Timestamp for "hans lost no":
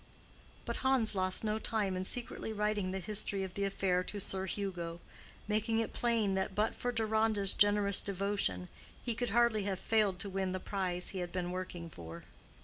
0.77-1.59